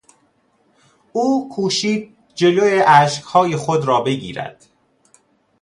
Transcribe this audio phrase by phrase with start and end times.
[1.11, 4.65] او کوشید جلو اشکهای خود را بگیرد.